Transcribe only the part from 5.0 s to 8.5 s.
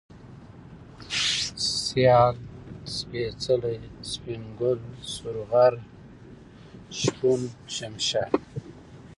سورغر، شپون، شمشاد